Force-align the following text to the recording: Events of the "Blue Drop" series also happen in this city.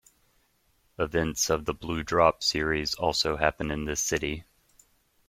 Events 0.97 1.47
of 1.51 1.65
the 1.65 1.75
"Blue 1.75 2.01
Drop" 2.01 2.41
series 2.41 2.95
also 2.95 3.37
happen 3.37 3.69
in 3.69 3.85
this 3.85 4.01
city. 4.01 4.45